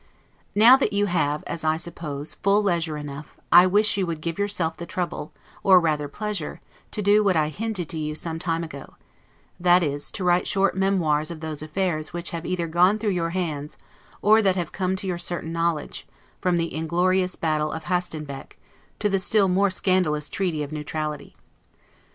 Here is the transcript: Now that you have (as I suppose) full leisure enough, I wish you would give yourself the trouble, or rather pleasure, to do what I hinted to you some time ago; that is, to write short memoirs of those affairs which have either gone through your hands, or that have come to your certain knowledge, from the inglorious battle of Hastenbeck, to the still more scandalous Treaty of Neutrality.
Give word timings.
Now 0.55 0.77
that 0.77 0.93
you 0.93 1.05
have 1.05 1.43
(as 1.45 1.63
I 1.63 1.77
suppose) 1.77 2.33
full 2.33 2.63
leisure 2.63 2.97
enough, 2.97 3.37
I 3.51 3.67
wish 3.67 3.97
you 3.97 4.07
would 4.07 4.19
give 4.19 4.39
yourself 4.39 4.75
the 4.75 4.87
trouble, 4.87 5.31
or 5.61 5.79
rather 5.79 6.07
pleasure, 6.07 6.59
to 6.89 7.03
do 7.03 7.23
what 7.23 7.35
I 7.35 7.49
hinted 7.49 7.87
to 7.89 7.99
you 7.99 8.15
some 8.15 8.39
time 8.39 8.63
ago; 8.63 8.95
that 9.59 9.83
is, 9.83 10.09
to 10.13 10.23
write 10.23 10.47
short 10.47 10.75
memoirs 10.75 11.29
of 11.29 11.39
those 11.41 11.61
affairs 11.61 12.13
which 12.13 12.31
have 12.31 12.47
either 12.47 12.65
gone 12.67 12.97
through 12.97 13.11
your 13.11 13.29
hands, 13.29 13.77
or 14.23 14.41
that 14.41 14.55
have 14.55 14.71
come 14.71 14.95
to 14.95 15.05
your 15.05 15.19
certain 15.19 15.53
knowledge, 15.53 16.07
from 16.41 16.57
the 16.57 16.73
inglorious 16.73 17.35
battle 17.35 17.71
of 17.71 17.83
Hastenbeck, 17.83 18.57
to 18.97 19.07
the 19.07 19.19
still 19.19 19.47
more 19.49 19.69
scandalous 19.69 20.29
Treaty 20.29 20.63
of 20.63 20.71
Neutrality. 20.71 21.35